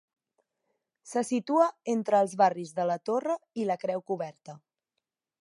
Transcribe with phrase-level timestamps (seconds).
[1.11, 4.59] Se situa entre els barris de la Torre i la Creu Coberta.